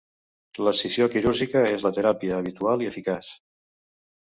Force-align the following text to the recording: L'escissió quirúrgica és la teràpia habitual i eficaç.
L'escissió 0.67 1.07
quirúrgica 1.17 1.63
és 1.75 1.87
la 1.91 1.95
teràpia 2.01 2.41
habitual 2.41 2.87
i 2.87 2.95
eficaç. 2.97 3.35